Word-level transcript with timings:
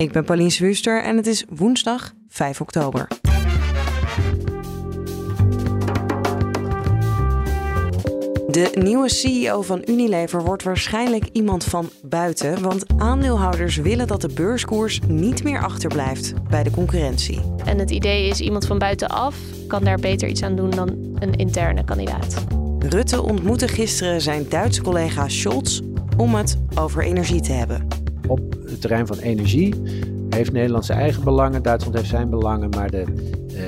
Ik 0.00 0.12
ben 0.12 0.24
Pauline 0.24 0.50
Swuster 0.50 1.02
en 1.02 1.16
het 1.16 1.26
is 1.26 1.44
woensdag 1.48 2.12
5 2.28 2.60
oktober. 2.60 3.08
De 8.48 8.70
nieuwe 8.72 9.08
CEO 9.08 9.62
van 9.62 9.82
Unilever 9.84 10.42
wordt 10.42 10.62
waarschijnlijk 10.62 11.28
iemand 11.32 11.64
van 11.64 11.90
buiten, 12.02 12.62
want 12.62 12.84
aandeelhouders 12.96 13.76
willen 13.76 14.06
dat 14.06 14.20
de 14.20 14.28
beurskoers 14.28 15.00
niet 15.08 15.44
meer 15.44 15.62
achterblijft 15.62 16.32
bij 16.48 16.62
de 16.62 16.70
concurrentie. 16.70 17.40
En 17.64 17.78
het 17.78 17.90
idee 17.90 18.28
is 18.28 18.40
iemand 18.40 18.66
van 18.66 18.78
buitenaf 18.78 19.36
kan 19.66 19.84
daar 19.84 19.98
beter 19.98 20.28
iets 20.28 20.42
aan 20.42 20.56
doen 20.56 20.70
dan 20.70 20.88
een 21.18 21.34
interne 21.34 21.84
kandidaat. 21.84 22.44
Rutte 22.78 23.22
ontmoette 23.22 23.68
gisteren 23.68 24.20
zijn 24.20 24.48
Duitse 24.48 24.82
collega 24.82 25.28
Scholz 25.28 25.80
om 26.16 26.34
het 26.34 26.58
over 26.74 27.02
energie 27.02 27.40
te 27.40 27.52
hebben. 27.52 27.99
Op 28.30 28.56
het 28.66 28.80
terrein 28.80 29.06
van 29.06 29.18
energie 29.18 29.74
heeft 30.28 30.52
Nederland 30.52 30.84
zijn 30.84 30.98
eigen 30.98 31.24
belangen, 31.24 31.62
Duitsland 31.62 31.96
heeft 31.96 32.08
zijn 32.08 32.30
belangen, 32.30 32.68
maar 32.68 32.90
de, 32.90 33.04
uh, 33.52 33.62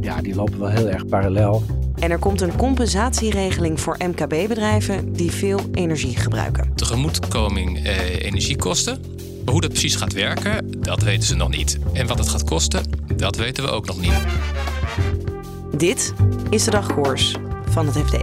ja, 0.00 0.20
die 0.20 0.34
lopen 0.34 0.58
wel 0.58 0.68
heel 0.68 0.88
erg 0.88 1.06
parallel. 1.06 1.62
En 1.98 2.10
er 2.10 2.18
komt 2.18 2.40
een 2.40 2.56
compensatieregeling 2.56 3.80
voor 3.80 3.96
MKB-bedrijven 3.98 5.12
die 5.12 5.30
veel 5.30 5.60
energie 5.72 6.16
gebruiken. 6.16 6.72
Tegemoetkoming 6.74 7.84
eh, 7.84 8.24
energiekosten. 8.24 8.98
Maar 9.44 9.52
hoe 9.52 9.60
dat 9.60 9.70
precies 9.70 9.96
gaat 9.96 10.12
werken, 10.12 10.80
dat 10.80 11.02
weten 11.02 11.22
ze 11.22 11.36
nog 11.36 11.48
niet. 11.48 11.78
En 11.92 12.06
wat 12.06 12.18
het 12.18 12.28
gaat 12.28 12.44
kosten, 12.44 12.82
dat 13.16 13.36
weten 13.36 13.64
we 13.64 13.70
ook 13.70 13.86
nog 13.86 14.00
niet. 14.00 14.24
Dit 15.76 16.12
is 16.50 16.64
de 16.64 16.70
dagkoers 16.70 17.36
van 17.68 17.86
het 17.86 17.96
FD. 17.96 18.16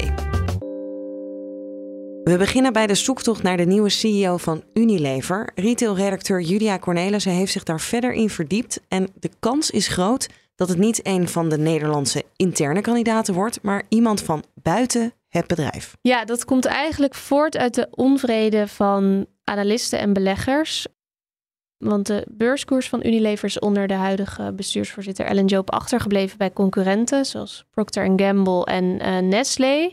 We 2.24 2.38
beginnen 2.38 2.74
bij 2.74 2.88
de 2.88 2.96
zoektocht 2.96 3.44
naar 3.44 3.58
de 3.58 3.66
nieuwe 3.66 3.90
CEO 3.90 4.38
van 4.38 4.64
Unilever. 4.74 5.52
Retailredacteur 5.56 6.42
Julia 6.42 6.80
Cornelissen 6.80 7.32
heeft 7.32 7.52
zich 7.52 7.64
daar 7.64 7.80
verder 7.80 8.14
in 8.14 8.30
verdiept. 8.30 8.82
En 8.88 9.08
de 9.20 9.30
kans 9.40 9.72
is 9.72 9.88
groot 9.88 10.30
dat 10.56 10.70
het 10.70 10.78
niet 10.78 11.08
een 11.08 11.28
van 11.28 11.50
de 11.50 11.58
Nederlandse 11.58 12.24
interne 12.36 12.82
kandidaten 12.82 13.34
wordt, 13.34 13.62
maar 13.62 13.84
iemand 13.90 14.22
van 14.22 14.44
buiten 14.54 15.14
het 15.30 15.48
bedrijf. 15.48 15.96
Ja, 16.02 16.26
dat 16.26 16.46
komt 16.46 16.66
eigenlijk 16.66 17.16
voort 17.16 17.58
uit 17.58 17.74
de 17.74 17.88
onvrede 17.92 18.68
van 18.68 19.26
analisten 19.44 20.00
en 20.00 20.14
beleggers. 20.14 20.88
Want 21.78 22.08
de 22.08 22.28
beurskoers 22.30 22.90
van 22.90 23.06
Unilever 23.06 23.48
is 23.48 23.60
onder 23.60 23.88
de 23.88 23.94
huidige 23.94 24.54
bestuursvoorzitter 24.56 25.26
Ellen 25.26 25.46
Joop 25.46 25.72
achtergebleven 25.72 26.38
bij 26.38 26.54
concurrenten 26.54 27.26
zoals 27.26 27.66
Procter 27.72 28.14
Gamble 28.16 28.66
en 28.66 28.84
uh, 28.84 29.18
Nestlé. 29.18 29.92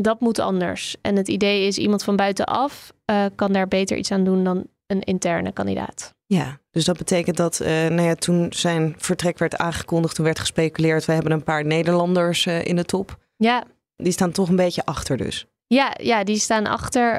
Dat 0.00 0.20
moet 0.20 0.38
anders. 0.38 0.96
En 1.00 1.16
het 1.16 1.28
idee 1.28 1.66
is 1.66 1.78
iemand 1.78 2.04
van 2.04 2.16
buitenaf 2.16 2.92
uh, 3.10 3.24
kan 3.34 3.52
daar 3.52 3.68
beter 3.68 3.96
iets 3.96 4.10
aan 4.10 4.24
doen 4.24 4.44
dan 4.44 4.66
een 4.86 5.00
interne 5.00 5.52
kandidaat. 5.52 6.14
Ja, 6.26 6.58
dus 6.70 6.84
dat 6.84 6.96
betekent 6.96 7.36
dat 7.36 7.60
uh, 7.60 7.68
nou 7.68 8.02
ja, 8.02 8.14
toen 8.14 8.46
zijn 8.52 8.94
vertrek 8.98 9.38
werd 9.38 9.56
aangekondigd, 9.56 10.14
toen 10.14 10.24
werd 10.24 10.38
gespeculeerd, 10.38 11.04
we 11.04 11.12
hebben 11.12 11.32
een 11.32 11.42
paar 11.42 11.64
Nederlanders 11.64 12.46
uh, 12.46 12.64
in 12.64 12.76
de 12.76 12.84
top. 12.84 13.18
Ja. 13.36 13.64
Die 13.96 14.12
staan 14.12 14.32
toch 14.32 14.48
een 14.48 14.56
beetje 14.56 14.84
achter 14.84 15.16
dus. 15.16 15.46
Ja, 15.66 15.94
ja 16.02 16.24
die 16.24 16.38
staan 16.38 16.66
achter 16.66 17.18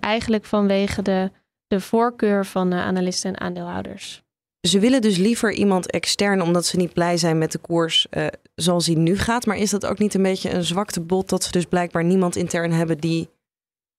eigenlijk 0.00 0.44
vanwege 0.44 1.02
de, 1.02 1.30
de 1.66 1.80
voorkeur 1.80 2.46
van 2.46 2.72
analisten 2.72 3.34
en 3.34 3.40
aandeelhouders. 3.40 4.23
Ze 4.68 4.78
willen 4.78 5.00
dus 5.00 5.16
liever 5.16 5.52
iemand 5.52 5.90
extern 5.90 6.42
omdat 6.42 6.66
ze 6.66 6.76
niet 6.76 6.92
blij 6.92 7.16
zijn 7.16 7.38
met 7.38 7.52
de 7.52 7.58
koers 7.58 8.06
zoals 8.54 8.84
die 8.84 8.96
nu 8.96 9.18
gaat. 9.18 9.46
Maar 9.46 9.56
is 9.56 9.70
dat 9.70 9.86
ook 9.86 9.98
niet 9.98 10.14
een 10.14 10.22
beetje 10.22 10.50
een 10.50 10.64
zwakte 10.64 11.00
bot 11.00 11.28
dat 11.28 11.44
ze 11.44 11.50
dus 11.50 11.64
blijkbaar 11.64 12.04
niemand 12.04 12.36
intern 12.36 12.72
hebben 12.72 12.98
die 12.98 13.28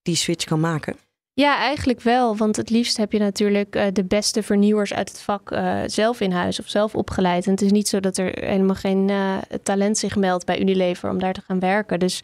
die 0.02 0.16
switch 0.16 0.44
kan 0.44 0.60
maken? 0.60 0.96
Ja, 1.32 1.58
eigenlijk 1.58 2.00
wel. 2.00 2.36
Want 2.36 2.56
het 2.56 2.70
liefst 2.70 2.96
heb 2.96 3.12
je 3.12 3.18
natuurlijk 3.18 3.76
uh, 3.76 3.86
de 3.92 4.04
beste 4.04 4.42
vernieuwers 4.42 4.94
uit 4.94 5.08
het 5.08 5.20
vak 5.20 5.52
uh, 5.52 5.82
zelf 5.86 6.20
in 6.20 6.32
huis 6.32 6.60
of 6.60 6.68
zelf 6.68 6.94
opgeleid. 6.94 7.44
En 7.44 7.50
het 7.50 7.62
is 7.62 7.72
niet 7.72 7.88
zo 7.88 8.00
dat 8.00 8.18
er 8.18 8.44
helemaal 8.44 8.74
geen 8.74 9.10
talent 9.62 9.98
zich 9.98 10.16
meldt 10.16 10.46
bij 10.46 10.60
Unilever 10.60 11.10
om 11.10 11.18
daar 11.18 11.32
te 11.32 11.42
gaan 11.46 11.60
werken. 11.60 11.98
Dus 11.98 12.22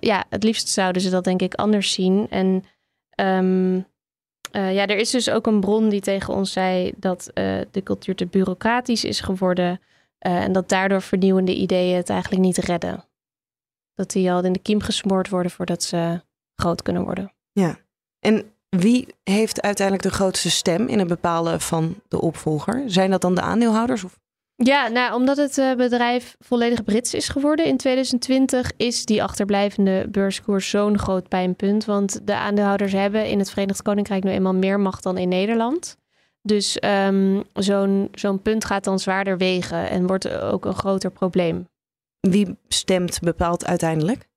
ja, 0.00 0.24
het 0.28 0.42
liefst 0.42 0.68
zouden 0.68 1.02
ze 1.02 1.10
dat 1.10 1.24
denk 1.24 1.42
ik 1.42 1.54
anders 1.54 1.92
zien. 1.92 2.26
En 2.30 2.64
um, 3.20 3.86
ja, 4.52 4.86
er 4.86 4.96
is 4.96 5.10
dus 5.10 5.30
ook 5.30 5.46
een 5.46 5.60
bron 5.60 5.88
die 5.88 6.00
tegen 6.00 6.34
ons 6.34 6.52
zei 6.52 6.92
dat 6.96 7.30
de 7.70 7.82
cultuur 7.84 8.14
te 8.14 8.26
bureaucratisch 8.26 9.04
is 9.04 9.20
geworden. 9.20 9.80
en 10.18 10.52
dat 10.52 10.68
daardoor 10.68 11.02
vernieuwende 11.02 11.54
ideeën 11.54 11.96
het 11.96 12.10
eigenlijk 12.10 12.42
niet 12.42 12.56
redden. 12.56 13.04
Dat 13.94 14.10
die 14.10 14.32
al 14.32 14.44
in 14.44 14.52
de 14.52 14.58
kiem 14.58 14.80
gesmoord 14.80 15.28
worden 15.28 15.52
voordat 15.52 15.82
ze 15.82 16.22
groot 16.54 16.82
kunnen 16.82 17.04
worden. 17.04 17.32
Ja, 17.52 17.78
en 18.18 18.52
wie 18.68 19.14
heeft 19.22 19.62
uiteindelijk 19.62 20.08
de 20.08 20.14
grootste 20.14 20.50
stem 20.50 20.86
in 20.86 20.98
het 20.98 21.08
bepalen 21.08 21.60
van 21.60 22.00
de 22.08 22.20
opvolger? 22.20 22.82
Zijn 22.86 23.10
dat 23.10 23.20
dan 23.20 23.34
de 23.34 23.40
aandeelhouders? 23.40 24.04
Of? 24.04 24.18
Ja, 24.56 24.88
nou, 24.88 25.14
omdat 25.14 25.36
het 25.36 25.58
uh, 25.58 25.74
bedrijf 25.74 26.36
volledig 26.38 26.84
Brits 26.84 27.14
is 27.14 27.28
geworden 27.28 27.66
in 27.66 27.76
2020, 27.76 28.72
is 28.76 29.04
die 29.04 29.22
achterblijvende 29.22 30.06
beurskoers 30.10 30.70
zo'n 30.70 30.98
groot 30.98 31.28
pijnpunt. 31.28 31.84
Want 31.84 32.26
de 32.26 32.34
aandeelhouders 32.34 32.92
hebben 32.92 33.28
in 33.28 33.38
het 33.38 33.50
Verenigd 33.50 33.82
Koninkrijk 33.82 34.24
nu 34.24 34.30
eenmaal 34.30 34.54
meer 34.54 34.80
macht 34.80 35.02
dan 35.02 35.18
in 35.18 35.28
Nederland. 35.28 35.96
Dus 36.42 36.78
um, 36.84 37.42
zo'n 37.52 38.08
zo'n 38.12 38.42
punt 38.42 38.64
gaat 38.64 38.84
dan 38.84 38.98
zwaarder 38.98 39.38
wegen 39.38 39.88
en 39.88 40.06
wordt 40.06 40.30
ook 40.30 40.64
een 40.64 40.74
groter 40.74 41.10
probleem. 41.10 41.68
Wie 42.20 42.56
stemt 42.68 43.20
bepaalt 43.20 43.66
uiteindelijk? 43.66 44.28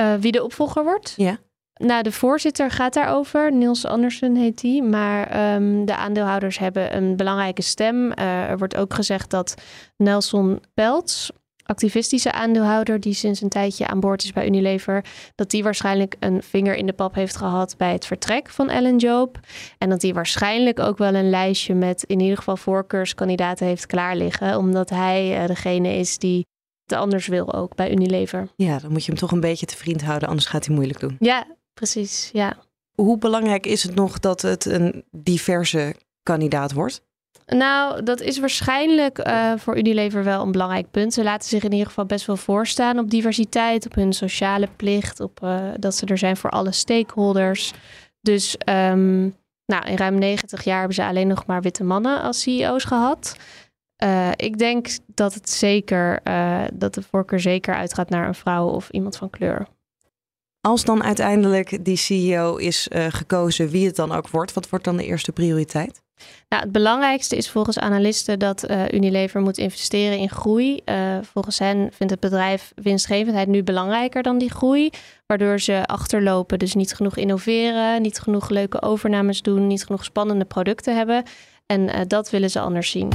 Uh, 0.00 0.14
wie 0.14 0.32
de 0.32 0.44
opvolger 0.44 0.84
wordt? 0.84 1.14
Ja. 1.16 1.38
Nou, 1.78 2.02
de 2.02 2.12
voorzitter 2.12 2.70
gaat 2.70 2.94
daarover. 2.94 3.52
Niels 3.52 3.86
Andersen 3.86 4.36
heet 4.36 4.60
die. 4.60 4.82
Maar 4.82 5.54
um, 5.54 5.84
de 5.84 5.96
aandeelhouders 5.96 6.58
hebben 6.58 6.96
een 6.96 7.16
belangrijke 7.16 7.62
stem. 7.62 8.12
Uh, 8.18 8.50
er 8.50 8.58
wordt 8.58 8.76
ook 8.76 8.94
gezegd 8.94 9.30
dat 9.30 9.54
Nelson 9.96 10.62
Peltz, 10.74 11.30
activistische 11.62 12.32
aandeelhouder 12.32 13.00
die 13.00 13.12
sinds 13.12 13.40
een 13.40 13.48
tijdje 13.48 13.86
aan 13.86 14.00
boord 14.00 14.22
is 14.22 14.32
bij 14.32 14.46
Unilever, 14.46 15.04
dat 15.34 15.50
die 15.50 15.62
waarschijnlijk 15.62 16.16
een 16.20 16.42
vinger 16.42 16.74
in 16.74 16.86
de 16.86 16.92
pap 16.92 17.14
heeft 17.14 17.36
gehad 17.36 17.74
bij 17.76 17.92
het 17.92 18.06
vertrek 18.06 18.48
van 18.48 18.68
Ellen 18.68 18.96
Joop. 18.96 19.38
En 19.78 19.88
dat 19.88 20.00
die 20.00 20.14
waarschijnlijk 20.14 20.78
ook 20.80 20.98
wel 20.98 21.14
een 21.14 21.30
lijstje 21.30 21.74
met 21.74 22.02
in 22.02 22.20
ieder 22.20 22.36
geval 22.36 22.56
voorkeurskandidaten 22.56 23.66
heeft 23.66 23.86
klaar 23.86 24.16
liggen, 24.16 24.56
omdat 24.56 24.90
hij 24.90 25.40
uh, 25.40 25.46
degene 25.46 25.96
is 25.96 26.18
die 26.18 26.46
het 26.86 26.98
anders 26.98 27.26
wil 27.26 27.54
ook 27.54 27.74
bij 27.74 27.90
Unilever. 27.90 28.48
Ja, 28.56 28.78
dan 28.78 28.92
moet 28.92 29.04
je 29.04 29.10
hem 29.10 29.20
toch 29.20 29.32
een 29.32 29.40
beetje 29.40 29.66
te 29.66 29.76
vriend 29.76 30.02
houden, 30.02 30.28
anders 30.28 30.46
gaat 30.46 30.66
hij 30.66 30.74
moeilijk 30.74 31.00
doen. 31.00 31.16
Ja, 31.18 31.46
precies, 31.78 32.30
ja. 32.32 32.56
Hoe 32.94 33.18
belangrijk 33.18 33.66
is 33.66 33.82
het 33.82 33.94
nog 33.94 34.18
dat 34.18 34.42
het 34.42 34.64
een 34.64 35.04
diverse 35.10 35.94
kandidaat 36.22 36.72
wordt? 36.72 37.02
Nou, 37.46 38.02
dat 38.02 38.20
is 38.20 38.38
waarschijnlijk 38.38 39.26
uh, 39.26 39.52
voor 39.56 39.78
Unilever 39.78 40.24
wel 40.24 40.42
een 40.42 40.52
belangrijk 40.52 40.90
punt. 40.90 41.14
Ze 41.14 41.22
laten 41.22 41.48
zich 41.48 41.62
in 41.62 41.72
ieder 41.72 41.86
geval 41.86 42.04
best 42.04 42.26
wel 42.26 42.36
voorstaan 42.36 42.98
op 42.98 43.10
diversiteit, 43.10 43.86
op 43.86 43.94
hun 43.94 44.12
sociale 44.12 44.68
plicht, 44.76 45.20
op 45.20 45.40
uh, 45.44 45.70
dat 45.78 45.94
ze 45.94 46.06
er 46.06 46.18
zijn 46.18 46.36
voor 46.36 46.50
alle 46.50 46.72
stakeholders. 46.72 47.72
Dus 48.20 48.56
um, 48.68 49.36
nou, 49.66 49.86
in 49.86 49.96
ruim 49.96 50.18
90 50.18 50.64
jaar 50.64 50.78
hebben 50.78 50.94
ze 50.94 51.04
alleen 51.04 51.26
nog 51.26 51.46
maar 51.46 51.62
witte 51.62 51.84
mannen 51.84 52.22
als 52.22 52.40
CEO's 52.40 52.84
gehad. 52.84 53.36
Uh, 54.04 54.30
ik 54.36 54.58
denk 54.58 54.88
dat 55.06 55.34
het 55.34 55.50
zeker, 55.50 56.20
dat 56.74 56.94
de 56.94 57.02
voorkeur 57.02 57.40
zeker 57.40 57.74
uitgaat 57.74 58.10
naar 58.10 58.26
een 58.26 58.34
vrouw 58.34 58.68
of 58.68 58.90
iemand 58.90 59.16
van 59.16 59.30
kleur. 59.30 59.66
Als 60.60 60.84
dan 60.84 61.02
uiteindelijk 61.02 61.84
die 61.84 61.96
CEO 61.96 62.56
is 62.56 62.88
uh, 62.92 63.06
gekozen, 63.08 63.68
wie 63.68 63.86
het 63.86 63.96
dan 63.96 64.12
ook 64.12 64.28
wordt, 64.28 64.52
wat 64.52 64.68
wordt 64.68 64.84
dan 64.84 64.96
de 64.96 65.04
eerste 65.04 65.32
prioriteit? 65.32 66.02
Nou, 66.48 66.62
het 66.62 66.72
belangrijkste 66.72 67.36
is 67.36 67.50
volgens 67.50 67.78
analisten 67.78 68.38
dat 68.38 68.70
uh, 68.70 68.88
Unilever 68.88 69.40
moet 69.40 69.58
investeren 69.58 70.18
in 70.18 70.30
groei. 70.30 70.80
Uh, 70.84 71.18
volgens 71.22 71.58
hen 71.58 71.90
vindt 71.92 72.12
het 72.12 72.20
bedrijf 72.20 72.72
winstgevendheid 72.74 73.48
nu 73.48 73.62
belangrijker 73.62 74.22
dan 74.22 74.38
die 74.38 74.50
groei, 74.50 74.90
waardoor 75.26 75.60
ze 75.60 75.86
achterlopen. 75.86 76.58
Dus 76.58 76.74
niet 76.74 76.94
genoeg 76.94 77.16
innoveren, 77.16 78.02
niet 78.02 78.18
genoeg 78.18 78.48
leuke 78.48 78.82
overnames 78.82 79.42
doen, 79.42 79.66
niet 79.66 79.84
genoeg 79.84 80.04
spannende 80.04 80.44
producten 80.44 80.96
hebben. 80.96 81.22
En 81.66 82.08
dat 82.08 82.30
willen 82.30 82.50
ze 82.50 82.60
anders 82.60 82.90
zien. 82.90 83.08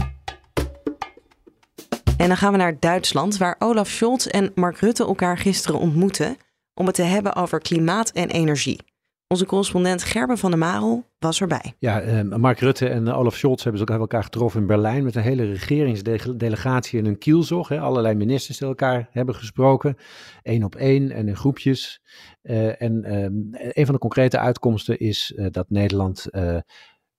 En 2.18 2.28
dan 2.28 2.38
gaan 2.38 2.52
we 2.52 2.58
naar 2.58 2.80
Duitsland, 2.80 3.38
waar 3.38 3.56
Olaf 3.60 3.90
Scholz 3.90 4.26
en 4.26 4.52
Mark 4.56 4.78
Rutte 4.78 5.06
elkaar 5.06 5.38
gisteren 5.38 5.80
ontmoeten 5.80 6.38
om 6.74 6.86
het 6.86 6.96
te 6.96 7.02
hebben 7.02 7.36
over 7.36 7.60
klimaat 7.60 8.10
en 8.10 8.30
energie. 8.30 8.80
Onze 9.28 9.46
correspondent 9.46 10.04
Gerben 10.04 10.38
van 10.38 10.50
der 10.50 10.60
Marel 10.60 11.06
was 11.20 11.42
erbij. 11.42 11.74
Ja, 11.80 12.02
eh, 12.02 12.22
Mark 12.24 12.60
Rutte 12.60 12.90
en 12.90 13.12
Olaf 13.12 13.36
Scholz 13.36 13.64
hebben 13.64 13.88
elkaar 13.88 14.24
getroffen 14.24 14.62
in 14.62 14.68
Berlijn 14.68 15.04
met 15.04 15.16
een 15.16 15.22
hele 15.22 15.46
regeringsdelegatie 15.46 17.00
in 17.00 17.06
een 17.06 17.18
kielzog. 17.18 17.68
Hè. 17.68 17.80
Allerlei 17.80 18.16
ministers 18.16 18.58
die 18.58 18.68
elkaar 18.68 19.08
hebben 19.12 19.36
gesproken, 19.36 19.98
één 20.42 20.64
op 20.64 20.76
één 20.76 21.12
en 21.12 21.28
in 21.28 21.36
groepjes. 21.36 22.02
Uh, 22.44 22.82
en 22.82 23.04
ehm, 23.04 23.34
een 23.52 23.86
van 23.86 23.94
de 23.94 24.00
concrete 24.00 24.40
uitkomsten 24.40 25.00
is 25.00 25.34
dat 25.52 25.70
Nederland 25.70 26.28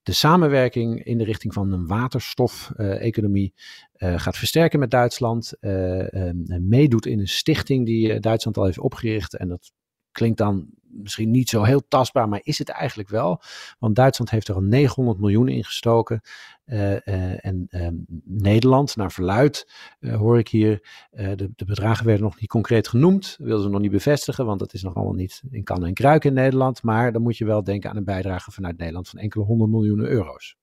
de 0.05 0.13
samenwerking 0.13 1.03
in 1.03 1.17
de 1.17 1.23
richting 1.23 1.53
van 1.53 1.71
een 1.71 1.87
waterstof-economie 1.87 3.53
uh, 3.97 4.19
gaat 4.19 4.37
versterken 4.37 4.79
met 4.79 4.91
Duitsland. 4.91 5.53
Uh, 5.61 6.29
meedoet 6.59 7.05
in 7.05 7.19
een 7.19 7.27
stichting 7.27 7.85
die 7.85 8.19
Duitsland 8.19 8.57
al 8.57 8.65
heeft 8.65 8.79
opgericht. 8.79 9.35
En 9.35 9.47
dat 9.47 9.71
klinkt 10.15 10.37
dan 10.37 10.69
misschien 11.01 11.31
niet 11.31 11.49
zo 11.49 11.63
heel 11.63 11.87
tastbaar, 11.87 12.29
maar 12.29 12.39
is 12.43 12.57
het 12.57 12.69
eigenlijk 12.69 13.09
wel. 13.09 13.41
Want 13.79 13.95
Duitsland 13.95 14.31
heeft 14.31 14.47
er 14.47 14.55
al 14.55 14.61
900 14.61 15.19
miljoen 15.19 15.47
in 15.47 15.63
gestoken. 15.63 16.21
Uh, 16.65 16.91
uh, 16.91 17.45
en 17.45 17.67
uh, 17.69 17.87
Nederland, 18.23 18.95
naar 18.95 19.11
verluid, 19.11 19.71
hoor 19.99 20.37
ik 20.37 20.47
hier, 20.47 21.07
de, 21.11 21.51
de, 21.55 21.65
bedragen 21.65 22.05
werden 22.05 22.23
nog 22.23 22.39
niet 22.39 22.49
concreet 22.49 22.87
genoemd. 22.87 23.35
Wilden 23.39 23.63
ze 23.63 23.69
nog 23.69 23.81
niet 23.81 23.91
bevestigen, 23.91 24.45
want 24.45 24.59
dat 24.59 24.73
is 24.73 24.83
nog 24.83 24.95
allemaal 24.95 25.13
niet 25.13 25.43
in 25.51 25.63
kan 25.63 25.85
en 25.85 25.93
kruik 25.93 26.23
in 26.23 26.33
Nederland. 26.33 26.83
Maar 26.83 27.11
dan 27.11 27.21
moet 27.21 27.37
je 27.37 27.45
wel 27.45 27.63
denken 27.63 27.89
aan 27.89 27.97
een 27.97 28.03
bijdrage 28.03 28.51
vanuit 28.51 28.77
Nederland 28.77 29.09
van 29.09 29.19
enkele 29.19 29.43
honderd 29.43 29.71
miljoenen 29.71 30.07
euro's. 30.07 30.55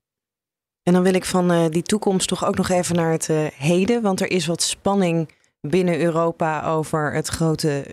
En 0.82 0.92
dan 0.92 1.02
wil 1.02 1.14
ik 1.14 1.24
van 1.24 1.70
die 1.70 1.82
toekomst 1.82 2.28
toch 2.28 2.44
ook 2.44 2.56
nog 2.56 2.68
even 2.68 2.96
naar 2.96 3.12
het 3.12 3.26
heden, 3.54 4.02
want 4.02 4.20
er 4.20 4.30
is 4.30 4.46
wat 4.46 4.62
spanning 4.62 5.28
binnen 5.60 6.00
Europa 6.00 6.64
over 6.66 7.12
het 7.12 7.28
grote 7.28 7.84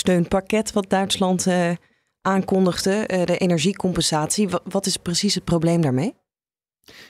steunpakket 0.00 0.72
wat 0.72 0.90
Duitsland 0.90 1.46
uh, 1.46 1.70
aankondigde, 2.20 3.08
uh, 3.08 3.24
de 3.24 3.36
energiecompensatie. 3.36 4.48
wat 4.64 4.86
is 4.86 4.96
precies 4.96 5.34
het 5.34 5.44
probleem 5.44 5.80
daarmee? 5.80 6.14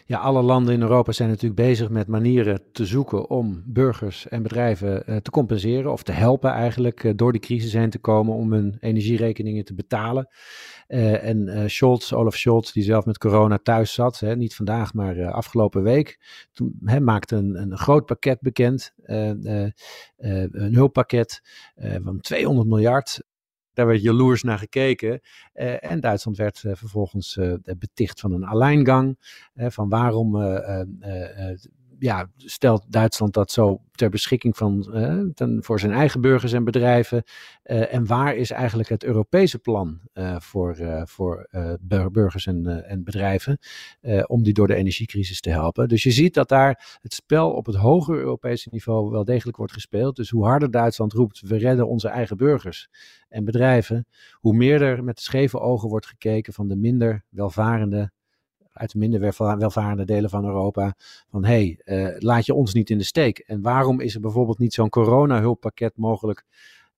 Ja, 0.05 0.19
alle 0.19 0.43
landen 0.43 0.75
in 0.75 0.81
Europa 0.81 1.13
zijn 1.13 1.29
natuurlijk 1.29 1.61
bezig 1.61 1.89
met 1.89 2.07
manieren 2.07 2.63
te 2.73 2.87
zoeken 2.87 3.31
om 3.31 3.63
burgers 3.67 4.29
en 4.29 4.43
bedrijven 4.43 5.03
uh, 5.07 5.17
te 5.17 5.31
compenseren 5.31 5.93
of 5.93 6.03
te 6.03 6.13
helpen 6.13 6.51
eigenlijk 6.51 7.19
door 7.19 7.33
die 7.33 7.41
crisis 7.41 7.73
heen 7.73 7.91
te 7.91 7.99
komen 7.99 8.35
om 8.35 8.53
hun 8.53 8.77
energierekeningen 8.81 9.65
te 9.65 9.75
betalen. 9.75 10.29
Uh, 10.89 11.25
en 11.25 11.71
Scholz, 11.71 12.13
Olaf 12.13 12.37
Scholz, 12.37 12.73
die 12.73 12.83
zelf 12.83 13.05
met 13.05 13.19
corona 13.19 13.59
thuis 13.63 13.95
zat, 13.95 14.21
niet 14.35 14.55
vandaag, 14.55 14.95
maar 14.95 15.31
afgelopen 15.31 15.83
week, 15.83 16.21
toen, 16.53 16.79
maakte 17.01 17.37
een, 17.37 17.55
een 17.55 17.77
groot 17.77 18.07
pakket 18.07 18.41
bekend, 18.41 18.93
een 19.05 20.75
hulppakket 20.75 21.41
van 22.03 22.21
200 22.21 22.69
miljard. 22.69 23.21
Daar 23.73 23.87
werd 23.87 24.03
jaloers 24.03 24.43
naar 24.43 24.59
gekeken. 24.59 25.21
en 25.79 26.01
Duitsland 26.01 26.37
werd 26.37 26.59
vervolgens 26.59 27.39
beticht 27.79 28.21
van 28.21 28.33
een 28.33 28.45
alleingang. 28.45 29.19
van 29.55 29.89
waarom 29.89 30.37
ja, 32.01 32.31
stelt 32.37 32.85
Duitsland 32.89 33.35
dat 33.35 33.51
zo 33.51 33.81
ter 33.93 34.11
beschikking 34.11 34.57
van, 34.57 34.93
uh, 34.95 35.59
voor 35.61 35.81
zijn 35.81 35.93
eigen 35.93 36.21
burgers 36.21 36.53
en 36.53 36.65
bedrijven? 36.65 37.23
Uh, 37.65 37.95
en 37.95 38.07
waar 38.07 38.35
is 38.35 38.51
eigenlijk 38.51 38.89
het 38.89 39.05
Europese 39.05 39.59
plan 39.59 40.01
uh, 40.15 40.37
voor, 40.39 40.77
voor 41.05 41.49
burgers 42.13 42.47
en, 42.47 42.85
en 42.87 43.05
bedrijven 43.05 43.59
om 44.27 44.43
die 44.43 44.53
door 44.53 44.67
de 44.67 44.75
energiecrisis 44.75 45.41
te 45.41 45.51
helpen? 45.51 45.89
Dus 45.89 46.03
je 46.03 46.11
ziet 46.11 46.35
dat 46.35 46.49
daar 46.49 46.99
het 47.01 47.15
spel 47.15 47.53
op 47.53 47.67
het 47.67 47.77
hogere 47.77 48.19
Europese 48.19 48.69
niveau 48.73 49.11
wel 49.11 49.25
degelijk 49.25 49.57
wordt 49.57 49.73
gespeeld. 49.73 50.17
Dus 50.17 50.31
hoe 50.31 50.45
harder 50.45 50.71
Duitsland 50.71 51.13
roept, 51.13 51.41
we 51.41 51.57
redden 51.57 51.89
onze 51.89 52.09
eigen 52.09 52.37
burgers 52.37 52.89
en 53.29 53.45
bedrijven, 53.45 54.07
hoe 54.33 54.55
meer 54.55 54.83
er 54.83 55.05
met 55.05 55.21
scheve 55.21 55.59
ogen 55.59 55.89
wordt 55.89 56.07
gekeken 56.07 56.53
van 56.53 56.69
de 56.69 56.77
minder 56.77 57.25
welvarende 57.29 58.13
uit 58.81 58.93
de 58.93 58.99
minder 58.99 59.21
welvarende 59.59 60.05
delen 60.05 60.31
van 60.31 60.45
Europa. 60.45 60.95
Van 61.31 61.45
hé, 61.45 61.77
hey, 61.85 62.09
uh, 62.13 62.17
laat 62.19 62.47
je 62.47 62.55
ons 62.55 62.75
niet 62.75 62.91
in 62.91 62.99
de 62.99 63.05
steek. 63.05 63.39
En 63.39 63.63
waarom 63.63 64.01
is 64.01 64.15
er 64.15 64.21
bijvoorbeeld 64.21 64.59
niet 64.59 64.75
zo'n 64.75 64.89
corona-hulppakket 64.89 65.97
mogelijk? 65.97 66.45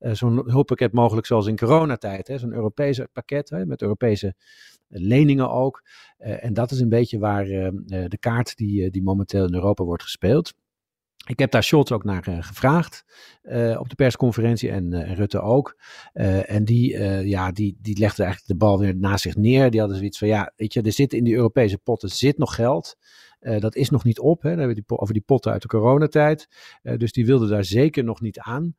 Uh, 0.01 0.13
zo'n 0.13 0.51
hulppakket 0.51 0.93
mogelijk 0.93 1.27
zoals 1.27 1.47
in 1.47 1.57
coronatijd. 1.57 2.33
Zo'n 2.35 2.53
Europese 2.53 3.09
pakket 3.13 3.51
hè, 3.51 3.67
met 3.67 3.83
Europese 3.83 4.35
leningen 4.89 5.51
ook. 5.51 5.83
En 6.19 6.55
dat 6.55 6.71
is 6.71 6.81
een 6.81 6.89
beetje 6.89 7.19
waar 7.19 7.45
de 7.45 8.17
kaart 8.21 8.57
die, 8.57 8.91
die 8.91 9.03
momenteel 9.03 9.47
in 9.47 9.55
Europa 9.55 9.85
wordt 9.85 10.03
gespeeld. 10.03 10.55
Ik 11.25 11.39
heb 11.39 11.51
daar 11.51 11.63
Scholz 11.63 11.91
ook 11.91 12.05
naar 12.05 12.29
uh, 12.29 12.37
gevraagd 12.41 13.05
uh, 13.43 13.81
op 13.81 13.89
de 13.89 13.95
persconferentie 13.95 14.71
en, 14.71 14.93
en 14.93 15.15
Rutte 15.15 15.41
ook. 15.41 15.77
en 16.13 16.65
die, 16.65 16.99
ja, 17.27 17.53
die, 17.53 17.79
die 17.81 17.99
legde 17.99 18.23
eigenlijk 18.23 18.53
de 18.53 18.67
bal 18.67 18.79
weer 18.79 18.97
naast 18.97 19.23
zich 19.23 19.37
neer. 19.37 19.71
Die 19.71 19.81
hadden 19.81 19.99
zoiets 19.99 20.19
van, 20.19 20.29
ja, 20.29 20.53
weet 20.57 20.73
je, 20.73 20.83
er 20.83 20.93
zit 20.93 21.13
in 21.13 21.25
die 21.25 21.35
Europese 21.35 21.79
potten 21.79 22.09
zit 22.09 22.39
nog 22.39 22.55
geld. 22.55 22.97
Dat 23.59 23.75
is 23.77 23.91
nog 23.91 24.05
niet 24.05 24.19
op, 24.19 24.43
hè. 24.43 24.75
Over 24.87 25.15
die 25.15 25.23
potten 25.23 25.53
uit 25.53 25.63
de 25.63 25.69
coronatijd. 25.69 26.49
dus 26.83 27.13
die 27.13 27.27
wilden 27.27 27.49
daar 27.49 27.65
zeker 27.65 28.05
nog 28.05 28.21
niet 28.21 28.39
aan. 28.39 28.77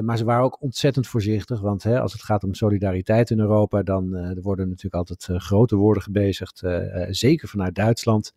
maar 0.00 0.16
ze 0.16 0.24
waren 0.24 0.44
ook 0.44 0.62
ontzettend 0.62 1.06
voorzichtig, 1.06 1.60
want 1.60 1.82
hè, 1.82 2.00
als 2.00 2.12
het 2.12 2.22
gaat 2.22 2.44
om 2.44 2.54
solidariteit 2.54 3.30
in 3.30 3.40
Europa, 3.40 3.82
dan 3.82 4.14
er 4.14 4.42
worden 4.42 4.68
natuurlijk 4.68 4.94
altijd 4.94 5.42
grote 5.42 5.76
woorden 5.76 6.02
gebezigd, 6.02 6.62
zeker 7.08 7.48
vanuit 7.48 7.74
Duitsland. 7.74 8.34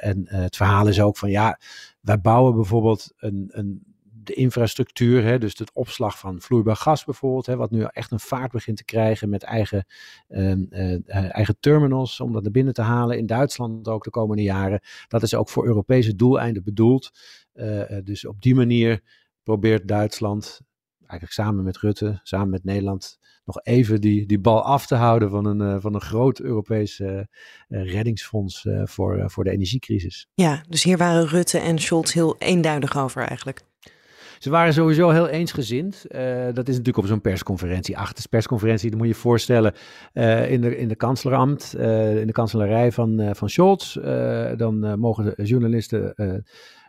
en 0.00 0.22
het 0.28 0.56
verhaal 0.56 0.88
is 0.88 1.00
ook 1.00 1.16
van, 1.16 1.30
ja, 1.30 1.58
wij 2.00 2.20
bouwen 2.20 2.54
bijvoorbeeld 2.54 3.12
een, 3.16 3.48
een, 3.50 3.95
de 4.26 4.34
infrastructuur, 4.34 5.24
hè, 5.24 5.38
dus 5.38 5.58
het 5.58 5.72
opslag 5.72 6.18
van 6.18 6.40
vloeibaar 6.40 6.76
gas 6.76 7.04
bijvoorbeeld, 7.04 7.46
hè, 7.46 7.56
wat 7.56 7.70
nu 7.70 7.82
echt 7.82 8.10
een 8.10 8.20
vaart 8.20 8.52
begint 8.52 8.76
te 8.76 8.84
krijgen 8.84 9.28
met 9.28 9.42
eigen, 9.42 9.86
uh, 10.28 10.50
uh, 10.50 11.34
eigen 11.34 11.56
terminals 11.60 12.20
om 12.20 12.32
dat 12.32 12.42
naar 12.42 12.52
binnen 12.52 12.74
te 12.74 12.82
halen. 12.82 13.18
In 13.18 13.26
Duitsland 13.26 13.88
ook 13.88 14.04
de 14.04 14.10
komende 14.10 14.42
jaren. 14.42 14.80
Dat 15.08 15.22
is 15.22 15.34
ook 15.34 15.48
voor 15.48 15.66
Europese 15.66 16.14
doeleinden 16.14 16.64
bedoeld. 16.64 17.10
Uh, 17.54 17.82
dus 18.04 18.26
op 18.26 18.42
die 18.42 18.54
manier 18.54 19.00
probeert 19.42 19.88
Duitsland, 19.88 20.60
eigenlijk 20.98 21.32
samen 21.32 21.64
met 21.64 21.76
Rutte, 21.76 22.20
samen 22.22 22.50
met 22.50 22.64
Nederland, 22.64 23.18
nog 23.44 23.60
even 23.62 24.00
die, 24.00 24.26
die 24.26 24.40
bal 24.40 24.62
af 24.62 24.86
te 24.86 24.94
houden 24.94 25.30
van 25.30 25.46
een, 25.46 25.80
van 25.80 25.94
een 25.94 26.00
groot 26.00 26.40
Europees 26.40 27.02
reddingsfonds 27.68 28.66
voor, 28.84 29.30
voor 29.30 29.44
de 29.44 29.50
energiecrisis. 29.50 30.26
Ja, 30.34 30.64
dus 30.68 30.82
hier 30.82 30.96
waren 30.96 31.26
Rutte 31.26 31.58
en 31.58 31.78
Scholz 31.78 32.12
heel 32.12 32.36
eenduidig 32.38 32.96
over 32.96 33.22
eigenlijk. 33.22 33.64
Ze 34.38 34.50
waren 34.50 34.72
sowieso 34.72 35.10
heel 35.10 35.28
eensgezind. 35.28 36.04
dat 36.52 36.68
is 36.68 36.76
natuurlijk 36.76 36.96
op 36.96 37.06
zo'n 37.06 37.20
persconferentie. 37.20 37.98
Achter 37.98 38.28
persconferentie, 38.28 38.90
dat 38.90 38.98
moet 38.98 39.08
je 39.08 39.14
je 39.14 39.20
voorstellen, 39.20 39.74
in, 40.48 40.60
de, 40.60 40.76
in 40.76 40.88
de 40.88 40.96
kanslerambt, 40.96 41.74
in 42.20 42.26
de 42.26 42.32
kanselarij 42.32 42.92
van, 42.92 43.34
van 43.34 43.48
Scholz. 43.48 43.94
dan 44.56 44.98
mogen 44.98 45.24
de 45.24 45.44
journalisten 45.44 46.14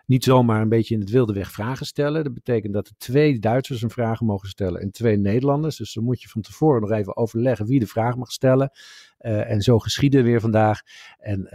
niet 0.06 0.24
zomaar 0.24 0.62
een 0.62 0.70
beetje 0.70 0.94
in 0.94 1.00
het 1.00 1.10
wilde 1.10 1.34
weg 1.34 1.52
vragen 1.52 1.86
stellen. 1.86 2.24
Dat 2.24 2.34
betekent 2.34 2.74
dat 2.74 2.88
er 2.88 2.94
twee 2.98 3.40
Duitsers 3.40 3.82
een 3.82 3.90
vraag 3.90 4.22
mogen 4.22 4.50
stellen 4.50 4.82
en 4.82 4.92
twee 4.92 5.18
Nederlanders. 5.18 5.78
Dus 5.78 5.94
dan 5.94 6.04
moet 6.04 6.22
je 6.22 6.28
van 6.28 6.42
tevoren 6.42 6.82
nog 6.82 6.92
even 6.92 7.18
overleggen 7.18 7.66
wie 7.66 7.80
de 7.80 7.88
vraag 7.88 8.16
mag 8.16 8.32
stellen. 8.32 8.72
En 9.18 9.62
zo 9.62 9.80
geschieden 9.80 10.24
weer 10.24 10.42
vandaag. 10.42 10.82
En 11.20 11.52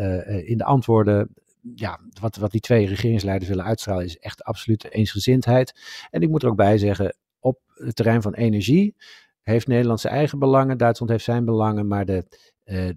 in 0.47 0.59
de 0.59 0.65
antwoorden 0.65 1.29
ja, 1.75 2.01
wat, 2.21 2.37
wat 2.37 2.51
die 2.51 2.61
twee 2.61 2.87
regeringsleiders 2.87 3.51
willen 3.51 3.65
uitstralen 3.65 4.05
is 4.05 4.19
echt 4.19 4.45
absoluut 4.45 4.91
eensgezindheid. 4.91 5.81
En 6.11 6.21
ik 6.21 6.29
moet 6.29 6.43
er 6.43 6.49
ook 6.49 6.57
bij 6.57 6.79
zeggen, 6.79 7.17
op 7.39 7.61
het 7.75 7.97
terrein 7.97 8.23
van 8.23 8.35
energie 8.35 8.97
heeft 9.43 9.67
Nederland 9.67 10.01
zijn 10.01 10.15
eigen 10.15 10.39
belangen, 10.39 10.79
Duitsland 10.79 11.13
heeft 11.13 11.25
zijn 11.25 11.45
belangen, 11.45 11.87
maar 11.87 12.05
de, 12.05 12.25
uh, 12.65 12.91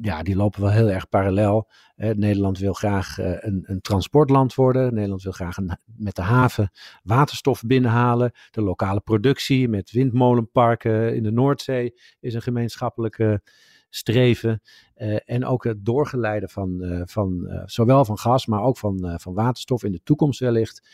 ja, 0.00 0.22
die 0.22 0.36
lopen 0.36 0.60
wel 0.60 0.70
heel 0.70 0.90
erg 0.90 1.08
parallel. 1.08 1.70
Nederland 1.96 2.58
wil 2.58 2.72
graag 2.72 3.18
uh, 3.18 3.26
een, 3.38 3.62
een, 3.66 3.80
transportland 3.80 4.54
worden. 4.54 4.94
Nederland 4.94 5.22
wil 5.22 5.32
graag 5.32 5.56
een, 5.56 5.78
met 5.96 6.16
de 6.16 6.22
haven 6.22 6.70
waterstof 7.02 7.62
binnenhalen. 7.66 8.32
De 8.50 8.62
lokale 8.62 9.00
productie 9.00 9.68
met 9.68 9.90
windmolenparken 9.90 11.14
in 11.14 11.22
de 11.22 11.30
Noordzee 11.30 12.00
is 12.20 12.34
een 12.34 12.42
gemeenschappelijke 12.42 13.42
streven. 13.96 14.62
Uh, 14.96 15.16
en 15.24 15.44
ook 15.44 15.64
het 15.64 15.84
doorgeleiden 15.84 16.48
van, 16.48 16.78
uh, 16.80 17.02
van 17.04 17.44
uh, 17.46 17.62
zowel 17.64 18.04
van 18.04 18.18
gas, 18.18 18.46
maar 18.46 18.62
ook 18.62 18.78
van, 18.78 19.14
van 19.20 19.34
waterstof 19.34 19.84
in 19.84 19.92
de 19.92 20.00
toekomst 20.04 20.40
wellicht. 20.40 20.88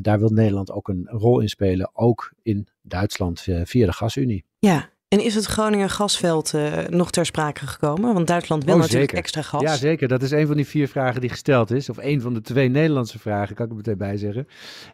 daar 0.00 0.18
wil 0.18 0.28
Nederland 0.28 0.70
ook 0.70 0.88
een 0.88 1.06
rol 1.10 1.40
in 1.40 1.48
spelen, 1.48 1.90
ook 1.92 2.32
in 2.42 2.68
Duitsland 2.82 3.40
via 3.64 3.86
de 3.86 3.92
gasunie. 3.92 4.44
Ja, 4.58 4.90
en 5.08 5.24
is 5.24 5.34
het 5.34 5.44
Groningen 5.44 5.90
gasveld 5.90 6.52
uh, 6.52 6.86
nog 6.88 7.10
ter 7.10 7.26
sprake 7.26 7.66
gekomen? 7.66 8.14
Want 8.14 8.26
Duitsland 8.26 8.64
wil 8.64 8.74
oh, 8.74 8.80
natuurlijk 8.80 9.12
extra 9.12 9.42
gas. 9.42 9.62
Ja, 9.62 9.76
zeker. 9.76 10.08
Dat 10.08 10.22
is 10.22 10.30
een 10.30 10.46
van 10.46 10.56
die 10.56 10.66
vier 10.66 10.88
vragen 10.88 11.20
die 11.20 11.30
gesteld 11.30 11.70
is. 11.70 11.88
Of 11.88 11.96
een 11.96 12.20
van 12.20 12.34
de 12.34 12.40
twee 12.40 12.68
Nederlandse 12.68 13.18
vragen, 13.18 13.54
kan 13.54 13.64
ik 13.64 13.70
er 13.70 13.76
meteen 13.76 13.98
bij 13.98 14.16
zeggen. 14.16 14.46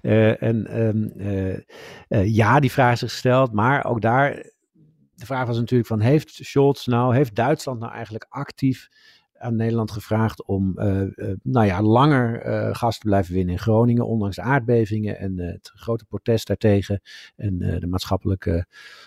Uh, 0.03 0.43
en 0.43 0.81
um, 0.81 1.13
uh, 2.09 2.35
ja, 2.35 2.61
die 2.61 2.73
vraag 2.73 2.93
is 2.93 3.01
gesteld. 3.01 3.53
Maar 3.53 3.85
ook 3.85 4.01
daar, 4.01 4.52
de 5.23 5.29
vraag 5.29 5.47
was 5.47 5.57
natuurlijk 5.59 5.89
van, 5.89 6.01
heeft 6.01 6.39
Scholz 6.43 6.87
nou, 6.87 7.15
heeft 7.15 7.35
Duitsland 7.35 7.81
nou 7.81 7.93
eigenlijk 7.93 8.27
actief 8.29 8.89
aan 9.43 9.57
Nederland 9.57 9.91
gevraagd 9.91 10.45
om 10.45 10.73
nou 11.43 11.67
ja, 11.67 11.83
langer 11.83 12.41
gas 12.75 12.99
te 12.99 13.07
blijven 13.07 13.35
winnen 13.35 13.55
in 13.55 13.61
Groningen, 13.61 14.07
ondanks 14.07 14.41
aardbevingen 14.41 15.19
en 15.19 15.39
het 15.39 15.71
grote 15.75 16.05
protest 16.05 16.47
daartegen 16.47 17.01
en 17.37 17.59
de 17.59 17.87
maatschappelijke 17.87 18.67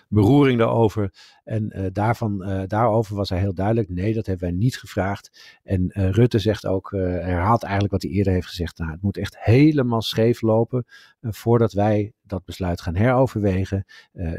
beroering 0.10 0.60
daarover. 0.60 1.14
En 1.44 1.90
daarvan, 1.94 2.66
daarover 2.68 3.16
was 3.16 3.30
hij 3.30 3.40
heel 3.40 3.54
duidelijk, 3.54 3.90
nee, 3.90 4.14
dat 4.14 4.26
hebben 4.26 4.48
wij 4.50 4.58
niet 4.58 4.78
gevraagd. 4.78 5.58
En 5.64 5.92
Rutte 5.92 6.40
zegt 6.40 6.66
ook, 6.66 6.92
herhaalt 6.92 7.64
eigenlijk 7.64 7.94
wat 7.94 8.02
hij 8.02 8.12
eerder 8.12 8.34
heeft 8.34 8.48
gezegd, 8.48 8.78
nou, 8.78 8.92
het 8.92 9.02
moet 9.02 9.18
echt 9.18 9.40
helemaal 9.40 10.02
scheef 10.02 10.42
lopen 10.42 10.86
voordat 11.22 11.74
wij 11.74 12.14
dat 12.24 12.46
besluit 12.46 12.82
gaan 12.82 12.96
heroverwegen. 12.96 13.86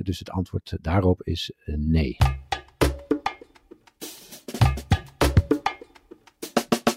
dus 0.02 0.18
het 0.18 0.30
antwoord 0.30 0.78
daarop 0.80 1.22
is 1.22 1.52
nee. 1.64 2.16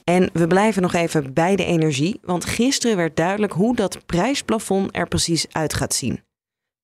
En 0.09 0.29
we 0.33 0.47
blijven 0.47 0.81
nog 0.81 0.93
even 0.93 1.33
bij 1.33 1.55
de 1.55 1.65
energie, 1.65 2.19
want 2.21 2.45
gisteren 2.45 2.97
werd 2.97 3.15
duidelijk 3.15 3.53
hoe 3.53 3.75
dat 3.75 4.05
prijsplafond 4.05 4.89
er 4.95 5.07
precies 5.07 5.45
uit 5.51 5.73
gaat 5.73 5.93
zien. 5.93 6.23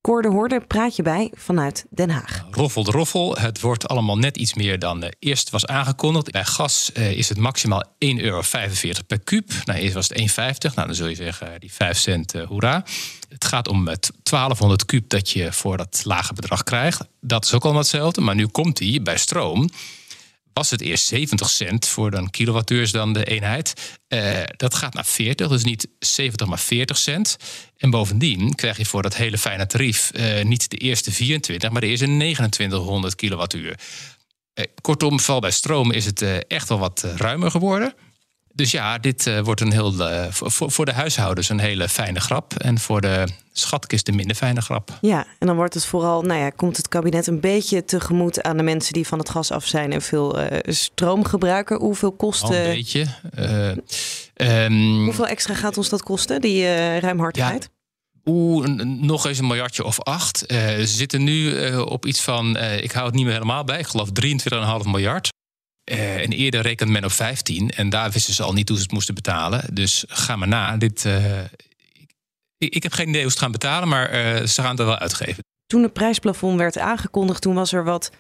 Cor 0.02 0.22
de 0.22 0.28
Hoorde 0.28 0.62
praat 0.68 0.96
je 0.96 1.02
bij 1.02 1.32
vanuit 1.34 1.86
Den 1.90 2.10
Haag. 2.10 2.46
Roffel 2.52 2.84
de 2.84 2.92
roffel. 2.92 3.38
Het 3.38 3.62
wordt 3.62 3.88
allemaal 3.88 4.18
net 4.18 4.38
iets 4.38 4.54
meer 4.54 4.80
dan 4.80 5.04
uh, 5.04 5.10
eerst 5.20 5.50
was 5.50 5.66
aangekondigd. 5.66 6.32
Bij 6.32 6.46
gas 6.46 6.92
uh, 6.98 7.12
is 7.12 7.30
het 7.30 7.38
maximaal 7.38 7.84
1,45 7.86 7.98
euro 8.00 8.42
per 9.08 9.20
kuub. 9.24 9.52
Nou, 9.64 9.80
eerst 9.80 9.94
was 9.94 10.08
het 10.08 10.20
1,50. 10.20 10.74
Nou, 10.76 10.88
dan 10.88 10.96
zul 10.96 11.08
je 11.08 11.16
zeggen, 11.16 11.60
die 11.60 11.74
5 11.74 11.98
cent, 11.98 12.34
hoera. 12.34 12.84
Het 13.30 13.46
gaat 13.46 13.68
om 13.68 13.88
het 13.88 14.12
1200 14.24 14.86
kuub 14.86 15.10
dat 15.10 15.30
je 15.30 15.54
voor 15.54 15.78
dat 15.78 16.02
lage 16.04 16.34
bedrag 16.34 16.64
krijgt. 16.64 17.02
Dat 17.22 17.46
is 17.46 17.54
ook 17.54 17.64
allemaal 17.64 17.82
hetzelfde. 17.82 18.22
Maar 18.22 18.36
nu 18.36 18.48
komt 18.48 18.78
die 18.78 19.02
bij 19.02 19.18
stroom 19.18 19.70
was 20.56 20.70
het 20.70 20.82
eerst 20.82 21.06
70 21.06 21.50
cent 21.50 21.88
voor 21.88 22.12
dan 22.12 22.30
kilowattuurs 22.30 22.92
dan 22.92 23.14
de 23.14 23.26
eenheid. 23.26 23.98
Uh, 24.08 24.44
dat 24.58 24.76
gaat 24.76 24.94
naar 24.94 25.06
40, 25.06 25.48
dus 25.48 25.64
niet 25.64 25.88
70, 26.00 26.48
maar 26.48 26.60
40 26.60 26.98
cent. 26.98 27.38
En 27.78 27.90
bovendien 27.90 28.56
krijg 28.56 28.78
je 28.78 28.86
voor 28.86 29.02
dat 29.02 29.16
hele 29.16 29.38
fijne 29.38 29.66
tarief 29.66 30.12
uh, 30.16 30.44
niet 30.44 30.70
de 30.70 30.78
eerste 30.78 31.12
24, 31.12 31.72
maar 31.72 31.82
de 31.82 31.88
eerste 31.88 32.06
2900 32.06 33.16
kilowattuur. 33.16 33.80
Uh, 34.54 34.66
kortom, 34.82 35.20
vooral 35.20 35.42
bij 35.42 35.52
stroom 35.52 35.92
is 35.92 36.06
het 36.06 36.48
echt 36.48 36.70
wel 36.70 36.80
wat 36.80 37.06
ruimer 37.16 37.52
geworden. 37.52 37.94
Dus 38.56 38.72
ja, 38.72 38.98
dit 38.98 39.26
uh, 39.26 39.40
wordt 39.40 39.62
een 39.62 39.72
heel, 39.72 39.94
uh, 39.94 40.26
voor, 40.30 40.72
voor 40.72 40.86
de 40.86 40.94
huishoudens 40.94 41.50
een 41.50 41.60
hele 41.60 41.90
fijne 41.90 42.20
grap. 42.20 42.54
En 42.54 42.80
voor 42.80 43.02
de 43.02 43.28
schatkist 43.54 44.08
een 44.08 44.16
minder 44.16 44.36
fijne 44.36 44.62
grap. 44.62 44.98
Ja, 45.02 45.26
en 45.40 45.48
dan 45.48 45.56
wordt 45.56 45.74
het 45.74 45.86
vooral, 45.86 46.22
nou 46.22 46.40
ja, 46.40 46.50
komt 46.50 46.78
het 46.78 46.88
kabinet 46.88 47.28
een 47.28 47.40
beetje 47.40 47.86
tegemoet 47.86 48.44
aan 48.44 48.58
de 48.58 48.64
mensen 48.64 48.94
die 48.94 49.08
van 49.08 49.20
het 49.20 49.30
gas 49.30 49.52
af 49.52 49.66
zijn 49.66 49.92
en 49.92 50.02
veel 50.02 50.40
uh, 50.40 50.46
stroom 50.64 51.26
gebruiken. 51.26 51.80
Hoeveel 51.80 52.12
kosten? 52.12 52.48
Al 52.48 52.56
een 52.56 52.64
beetje. 52.64 53.06
Um, 54.36 55.04
Hoeveel 55.04 55.28
extra 55.28 55.54
gaat 55.54 55.78
ons 55.78 55.90
dat 55.90 56.04
kosten, 56.04 56.42
die 56.42 56.66
ruimhartigheid? 57.00 57.64
Ja. 57.64 57.70
Oeh, 58.32 58.68
nog 58.84 59.26
eens 59.26 59.38
een 59.38 59.48
miljardje 59.48 59.84
of 59.84 60.02
acht. 60.02 60.44
ze 60.48 60.86
zitten 60.86 61.24
nu 61.24 61.70
op 61.78 62.06
iets 62.06 62.22
van, 62.22 62.58
ik 62.58 62.92
hou 62.92 63.06
het 63.06 63.16
niet 63.16 63.24
meer 63.24 63.34
helemaal 63.34 63.64
bij, 63.64 63.80
ik 63.80 63.88
geloof 63.88 64.10
23,5 64.84 64.90
miljard. 64.90 65.30
Uh, 65.92 66.22
en 66.22 66.32
eerder 66.32 66.62
rekent 66.62 66.90
men 66.90 67.04
op 67.04 67.12
15 67.12 67.70
en 67.70 67.90
daar 67.90 68.12
wisten 68.12 68.34
ze 68.34 68.44
al 68.44 68.54
niet 68.54 68.68
hoe 68.68 68.78
ze 68.78 68.84
het 68.84 68.92
moesten 68.92 69.16
betalen. 69.16 69.76
Dus 69.76 70.04
ga 70.08 70.36
maar 70.36 70.48
na. 70.48 70.78
Dit, 70.78 71.04
uh, 71.06 71.44
ik, 72.58 72.76
ik, 72.76 72.84
heb 72.84 72.92
geen 72.92 73.10
idee 73.10 73.22
hoe 73.22 73.32
ze 73.32 73.36
het 73.36 73.44
gaan 73.44 73.52
betalen, 73.52 73.88
maar 73.88 74.14
uh, 74.14 74.46
ze 74.46 74.62
gaan 74.62 74.76
het 74.76 74.86
wel 74.86 74.98
uitgeven. 74.98 75.44
Toen 75.66 75.84
het 75.84 75.94
prijsplafond 75.94 76.58
werd 76.58 76.78
aangekondigd, 76.78 77.42
toen 77.42 77.56
was 77.56 77.74
er 77.74 77.84
wat 77.84 78.12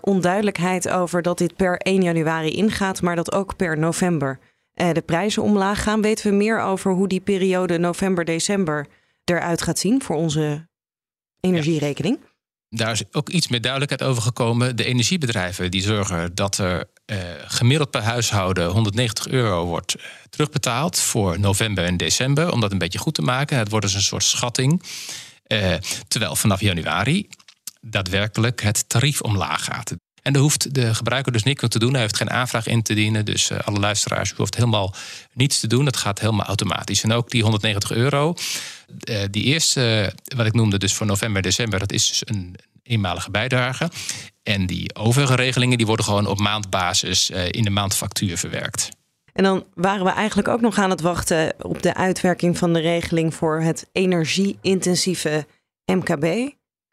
onduidelijkheid 0.00 0.88
over 0.88 1.22
dat 1.22 1.38
dit 1.38 1.56
per 1.56 1.76
1 1.76 2.02
januari 2.02 2.50
ingaat, 2.50 3.02
maar 3.02 3.16
dat 3.16 3.32
ook 3.32 3.56
per 3.56 3.78
november 3.78 4.38
de 4.74 5.02
prijzen 5.06 5.42
omlaag 5.42 5.82
gaan. 5.82 6.02
Weten 6.02 6.30
we 6.30 6.36
meer 6.36 6.60
over 6.60 6.92
hoe 6.92 7.08
die 7.08 7.20
periode 7.20 7.78
november-december 7.78 8.86
eruit 9.24 9.62
gaat 9.62 9.78
zien 9.78 10.02
voor 10.02 10.16
onze 10.16 10.68
energierekening? 11.40 12.18
Ja 12.20 12.33
daar 12.76 12.92
is 12.92 13.02
ook 13.12 13.28
iets 13.28 13.48
meer 13.48 13.60
duidelijkheid 13.60 14.02
over 14.10 14.22
gekomen. 14.22 14.76
De 14.76 14.84
energiebedrijven 14.84 15.70
die 15.70 15.82
zorgen 15.82 16.34
dat 16.34 16.58
er 16.58 16.84
uh, 17.06 17.18
gemiddeld 17.44 17.90
per 17.90 18.02
huishouden 18.02 18.70
190 18.70 19.28
euro 19.28 19.64
wordt 19.64 19.94
eh, 19.94 20.02
terugbetaald 20.30 21.00
voor 21.00 21.40
november 21.40 21.84
en 21.84 21.96
december. 21.96 22.52
Om 22.52 22.60
dat 22.60 22.72
een 22.72 22.78
beetje 22.78 22.98
goed 22.98 23.14
te 23.14 23.22
maken. 23.22 23.58
Het 23.58 23.70
wordt 23.70 23.86
dus 23.86 23.94
een 23.94 24.02
soort 24.02 24.24
schatting. 24.24 24.82
Uh, 25.46 25.74
terwijl 26.08 26.36
vanaf 26.36 26.60
januari 26.60 27.28
daadwerkelijk 27.80 28.62
het 28.62 28.88
tarief 28.88 29.20
omlaag 29.20 29.64
gaat. 29.64 29.94
En 30.24 30.32
daar 30.32 30.42
hoeft 30.42 30.74
de 30.74 30.94
gebruiker 30.94 31.32
dus 31.32 31.42
niks 31.42 31.68
te 31.68 31.78
doen. 31.78 31.92
Hij 31.92 32.00
heeft 32.00 32.16
geen 32.16 32.30
aanvraag 32.30 32.66
in 32.66 32.82
te 32.82 32.94
dienen. 32.94 33.24
Dus 33.24 33.50
uh, 33.50 33.58
alle 33.58 33.78
luisteraars, 33.78 34.30
u 34.30 34.34
hoeft 34.36 34.54
helemaal 34.54 34.94
niets 35.32 35.60
te 35.60 35.66
doen. 35.66 35.84
Dat 35.84 35.96
gaat 35.96 36.20
helemaal 36.20 36.46
automatisch. 36.46 37.02
En 37.02 37.12
ook 37.12 37.30
die 37.30 37.42
190 37.42 37.90
euro. 37.90 38.34
Uh, 39.04 39.18
die 39.30 39.44
eerste, 39.44 40.12
wat 40.36 40.46
ik 40.46 40.52
noemde, 40.52 40.78
dus 40.78 40.94
voor 40.94 41.06
november, 41.06 41.42
december, 41.42 41.78
dat 41.78 41.92
is 41.92 42.08
dus 42.08 42.22
een 42.24 42.56
eenmalige 42.82 43.30
bijdrage. 43.30 43.90
En 44.42 44.66
die 44.66 44.94
overige 44.94 45.34
regelingen 45.34 45.76
die 45.76 45.86
worden 45.86 46.04
gewoon 46.04 46.26
op 46.26 46.38
maandbasis 46.38 47.30
in 47.30 47.64
de 47.64 47.70
maandfactuur 47.70 48.38
verwerkt. 48.38 48.88
En 49.32 49.44
dan 49.44 49.64
waren 49.74 50.04
we 50.04 50.10
eigenlijk 50.10 50.48
ook 50.48 50.60
nog 50.60 50.78
aan 50.78 50.90
het 50.90 51.00
wachten 51.00 51.54
op 51.60 51.82
de 51.82 51.94
uitwerking 51.94 52.58
van 52.58 52.72
de 52.72 52.80
regeling 52.80 53.34
voor 53.34 53.60
het 53.60 53.86
energie-intensieve 53.92 55.46
MKB. 55.92 56.52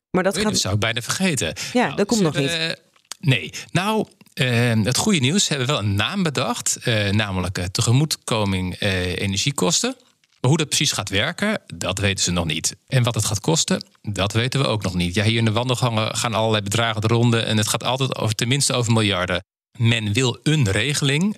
Maar 0.10 0.24
dat, 0.24 0.38
gaat... 0.38 0.44
dat 0.44 0.60
zou 0.60 0.74
ik 0.74 0.80
bijna 0.80 1.02
vergeten. 1.02 1.54
Ja, 1.74 1.86
nou, 1.86 1.96
dat 1.96 2.08
komt 2.08 2.22
nog 2.22 2.36
niet. 2.36 2.80
Nee, 3.22 3.54
nou, 3.72 4.08
uh, 4.36 4.84
het 4.84 4.98
goede 4.98 5.20
nieuws, 5.20 5.48
hebben 5.48 5.68
we 5.68 5.74
wel 5.74 5.82
een 5.82 5.96
naam 5.96 6.24
bedacht, 6.24 6.78
uh, 6.86 7.10
namelijk 7.10 7.58
uh, 7.58 7.66
tegemoetkoming 7.66 8.80
energiekosten. 8.80 9.96
Maar 10.40 10.50
hoe 10.50 10.60
dat 10.60 10.68
precies 10.68 10.92
gaat 10.92 11.10
werken, 11.10 11.62
dat 11.76 12.00
weten 12.00 12.24
ze 12.24 12.32
nog 12.32 12.46
niet. 12.46 12.76
En 12.88 13.04
wat 13.04 13.16
het 13.16 13.26
gaat 13.26 13.40
kosten, 13.40 13.84
dat 14.02 14.34
weten 14.34 14.60
we 14.60 14.68
ook 14.68 14.84
nog 14.84 14.94
niet. 14.94 15.16
Ja, 15.16 15.24
hier 15.24 15.38
in 15.38 15.46
de 15.46 15.52
wandelgangen 15.52 16.16
gaan 16.16 16.34
allerlei 16.34 16.64
bedragen 16.64 17.02
de 17.02 17.08
ronde 17.08 17.40
en 17.40 17.58
het 17.58 17.68
gaat 17.68 17.84
altijd 17.84 18.16
over 18.16 18.36
tenminste 18.36 18.74
over 18.74 18.94
miljarden. 18.94 19.44
Men 19.78 20.14
wil 20.14 20.40
een 20.44 20.72
regeling 20.72 21.38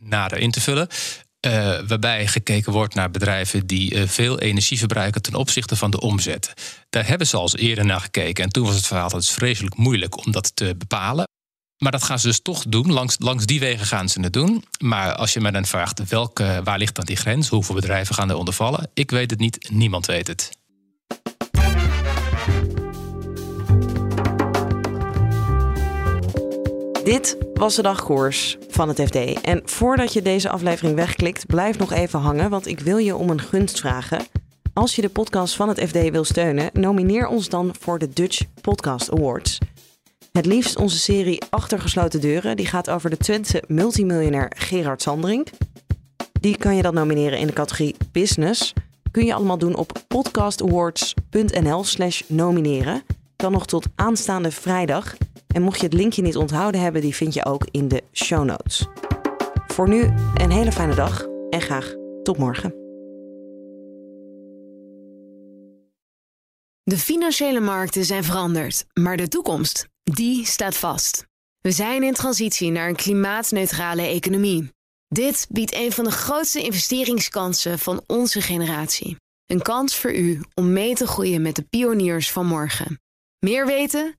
nader 0.00 0.38
in 0.38 0.50
te 0.50 0.60
vullen. 0.60 0.88
Uh, 1.48 1.78
waarbij 1.86 2.26
gekeken 2.26 2.72
wordt 2.72 2.94
naar 2.94 3.10
bedrijven 3.10 3.66
die 3.66 3.94
uh, 3.94 4.08
veel 4.08 4.38
energie 4.38 4.78
verbruiken 4.78 5.22
ten 5.22 5.34
opzichte 5.34 5.76
van 5.76 5.90
de 5.90 6.00
omzet. 6.00 6.52
Daar 6.90 7.06
hebben 7.06 7.26
ze 7.26 7.36
al 7.36 7.50
eerder 7.54 7.84
naar 7.84 8.00
gekeken. 8.00 8.44
En 8.44 8.50
toen 8.50 8.66
was 8.66 8.74
het 8.74 8.86
verhaal 8.86 9.08
dat 9.08 9.20
het 9.20 9.30
vreselijk 9.30 9.76
moeilijk 9.76 10.26
om 10.26 10.32
dat 10.32 10.56
te 10.56 10.74
bepalen. 10.78 11.26
Maar 11.78 11.92
dat 11.92 12.02
gaan 12.02 12.18
ze 12.18 12.26
dus 12.26 12.40
toch 12.42 12.64
doen. 12.68 12.92
Langs, 12.92 13.16
langs 13.18 13.46
die 13.46 13.60
wegen 13.60 13.86
gaan 13.86 14.08
ze 14.08 14.20
het 14.20 14.32
doen. 14.32 14.64
Maar 14.78 15.14
als 15.14 15.32
je 15.32 15.40
me 15.40 15.52
dan 15.52 15.66
vraagt 15.66 16.08
welke, 16.08 16.60
waar 16.64 16.78
ligt 16.78 16.94
dan 16.94 17.04
die 17.04 17.16
grens? 17.16 17.48
Hoeveel 17.48 17.74
bedrijven 17.74 18.14
gaan 18.14 18.30
er 18.30 18.36
onder 18.36 18.54
vallen? 18.54 18.90
Ik 18.94 19.10
weet 19.10 19.30
het 19.30 19.40
niet. 19.40 19.68
Niemand 19.70 20.06
weet 20.06 20.26
het. 20.26 20.57
Dit 27.08 27.36
was 27.54 27.74
de 27.74 27.82
dagkoers 27.82 28.56
van 28.68 28.88
het 28.88 29.00
FD. 29.00 29.40
En 29.40 29.62
voordat 29.64 30.12
je 30.12 30.22
deze 30.22 30.48
aflevering 30.48 30.94
wegklikt, 30.94 31.46
blijf 31.46 31.78
nog 31.78 31.92
even 31.92 32.20
hangen, 32.20 32.50
want 32.50 32.66
ik 32.66 32.80
wil 32.80 32.96
je 32.96 33.16
om 33.16 33.30
een 33.30 33.40
gunst 33.40 33.80
vragen. 33.80 34.26
Als 34.72 34.96
je 34.96 35.02
de 35.02 35.08
podcast 35.08 35.56
van 35.56 35.68
het 35.68 35.80
FD 35.80 36.10
wil 36.10 36.24
steunen, 36.24 36.70
nomineer 36.72 37.26
ons 37.26 37.48
dan 37.48 37.74
voor 37.80 37.98
de 37.98 38.08
Dutch 38.08 38.42
Podcast 38.60 39.12
Awards. 39.12 39.58
Het 40.32 40.46
liefst 40.46 40.76
onze 40.76 40.98
serie 40.98 41.42
Achtergesloten 41.50 42.20
Deuren, 42.20 42.56
die 42.56 42.66
gaat 42.66 42.90
over 42.90 43.10
de 43.10 43.16
Twentse 43.16 43.62
multimiljonair 43.66 44.52
Gerard 44.56 45.02
Sandring. 45.02 45.46
Die 46.40 46.56
kan 46.56 46.76
je 46.76 46.82
dan 46.82 46.94
nomineren 46.94 47.38
in 47.38 47.46
de 47.46 47.52
categorie 47.52 47.96
Business. 48.12 48.72
Kun 49.10 49.24
je 49.24 49.34
allemaal 49.34 49.58
doen 49.58 49.76
op 49.76 49.92
podcastawards.nl/slash 50.08 52.22
nomineren. 52.26 53.02
Dan 53.36 53.52
nog 53.52 53.66
tot 53.66 53.86
aanstaande 53.94 54.50
vrijdag. 54.50 55.16
En 55.54 55.62
mocht 55.62 55.78
je 55.78 55.84
het 55.84 55.94
linkje 55.94 56.22
niet 56.22 56.36
onthouden 56.36 56.80
hebben, 56.80 57.00
die 57.00 57.14
vind 57.14 57.34
je 57.34 57.44
ook 57.44 57.66
in 57.70 57.88
de 57.88 58.02
show 58.12 58.44
notes. 58.44 58.86
Voor 59.66 59.88
nu 59.88 60.02
een 60.34 60.50
hele 60.50 60.72
fijne 60.72 60.94
dag 60.94 61.26
en 61.50 61.60
graag 61.60 61.94
tot 62.22 62.38
morgen. 62.38 62.74
De 66.82 66.98
financiële 66.98 67.60
markten 67.60 68.04
zijn 68.04 68.24
veranderd, 68.24 68.84
maar 68.94 69.16
de 69.16 69.28
toekomst, 69.28 69.86
die 70.02 70.46
staat 70.46 70.76
vast. 70.76 71.26
We 71.60 71.70
zijn 71.70 72.02
in 72.02 72.14
transitie 72.14 72.70
naar 72.70 72.88
een 72.88 72.96
klimaatneutrale 72.96 74.02
economie. 74.02 74.70
Dit 75.08 75.46
biedt 75.50 75.74
een 75.74 75.92
van 75.92 76.04
de 76.04 76.10
grootste 76.10 76.62
investeringskansen 76.62 77.78
van 77.78 78.02
onze 78.06 78.40
generatie. 78.40 79.16
Een 79.46 79.62
kans 79.62 79.96
voor 79.96 80.14
u 80.14 80.40
om 80.54 80.72
mee 80.72 80.94
te 80.94 81.06
groeien 81.06 81.42
met 81.42 81.56
de 81.56 81.62
pioniers 81.62 82.30
van 82.30 82.46
morgen. 82.46 83.00
Meer 83.38 83.66
weten? 83.66 84.18